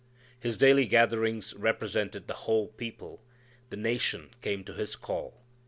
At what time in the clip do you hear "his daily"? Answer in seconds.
0.39-0.87